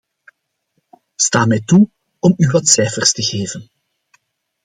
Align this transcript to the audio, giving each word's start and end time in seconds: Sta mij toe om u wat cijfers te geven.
Sta 1.15 1.45
mij 1.45 1.61
toe 1.61 1.89
om 2.19 2.33
u 2.37 2.47
wat 2.49 2.67
cijfers 2.67 3.11
te 3.11 3.21
geven. 3.23 3.69